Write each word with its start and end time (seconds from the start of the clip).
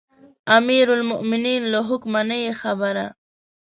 امیرالمؤمنین 0.57 1.61
له 1.73 1.79
حکمه 1.89 2.21
نه 2.29 2.37
یې 2.43 2.51
خبره. 2.61 3.05